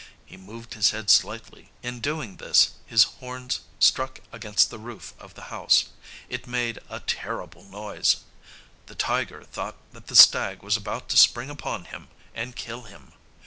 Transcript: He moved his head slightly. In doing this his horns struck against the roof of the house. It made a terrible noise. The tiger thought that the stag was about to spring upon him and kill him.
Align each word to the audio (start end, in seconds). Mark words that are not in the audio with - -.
He 0.25 0.35
moved 0.35 0.73
his 0.73 0.89
head 0.89 1.11
slightly. 1.11 1.71
In 1.83 1.99
doing 1.99 2.37
this 2.37 2.71
his 2.87 3.03
horns 3.03 3.59
struck 3.77 4.19
against 4.31 4.71
the 4.71 4.79
roof 4.79 5.13
of 5.19 5.35
the 5.35 5.53
house. 5.53 5.89
It 6.27 6.47
made 6.47 6.79
a 6.89 7.01
terrible 7.01 7.63
noise. 7.65 8.21
The 8.87 8.95
tiger 8.95 9.43
thought 9.43 9.75
that 9.91 10.07
the 10.07 10.15
stag 10.15 10.63
was 10.63 10.75
about 10.75 11.07
to 11.09 11.17
spring 11.17 11.51
upon 11.51 11.85
him 11.85 12.07
and 12.33 12.55
kill 12.55 12.81
him. 12.85 13.13